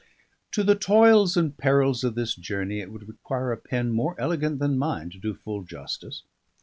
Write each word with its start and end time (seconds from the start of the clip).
To 0.53 0.63
the 0.63 0.73
toils 0.73 1.37
and 1.37 1.55
perils 1.55 2.03
of 2.03 2.15
this 2.15 2.33
journey 2.33 2.79
it 2.79 2.91
would 2.91 3.07
require 3.07 3.51
a 3.51 3.57
pen 3.57 3.91
more 3.91 4.19
elegant 4.19 4.57
than 4.57 4.75
mine 4.79 5.11
to 5.11 5.19
do 5.19 5.35
full 5.35 5.61
justice. 5.63 6.23